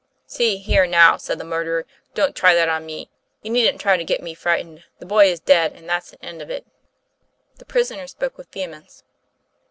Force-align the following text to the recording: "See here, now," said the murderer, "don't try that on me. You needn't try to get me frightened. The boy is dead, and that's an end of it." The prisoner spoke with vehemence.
"See 0.25 0.57
here, 0.57 0.87
now," 0.87 1.15
said 1.17 1.37
the 1.37 1.43
murderer, 1.43 1.85
"don't 2.15 2.35
try 2.35 2.55
that 2.55 2.67
on 2.67 2.87
me. 2.87 3.11
You 3.43 3.51
needn't 3.51 3.79
try 3.79 3.97
to 3.97 4.03
get 4.03 4.19
me 4.23 4.33
frightened. 4.33 4.83
The 4.97 5.05
boy 5.05 5.27
is 5.29 5.39
dead, 5.39 5.73
and 5.73 5.87
that's 5.87 6.13
an 6.13 6.19
end 6.23 6.41
of 6.41 6.49
it." 6.49 6.65
The 7.57 7.65
prisoner 7.65 8.07
spoke 8.07 8.35
with 8.35 8.51
vehemence. 8.51 9.03